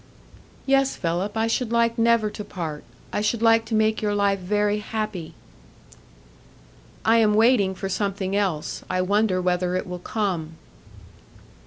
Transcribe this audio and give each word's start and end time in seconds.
"Yes, 0.65 0.95
Philip; 0.95 1.37
I 1.37 1.45
should 1.45 1.71
like 1.71 1.95
never 1.99 2.31
to 2.31 2.43
part; 2.43 2.83
I 3.13 3.21
should 3.21 3.43
like 3.43 3.65
to 3.65 3.75
make 3.75 4.01
your 4.01 4.15
life 4.15 4.39
very 4.39 4.79
happy." 4.79 5.35
"I 7.05 7.17
am 7.17 7.35
waiting 7.35 7.75
for 7.75 7.87
something 7.87 8.35
else. 8.35 8.83
I 8.89 9.03
wonder 9.03 9.39
whether 9.39 9.75
it 9.75 9.85
will 9.85 9.99
come." 9.99 10.55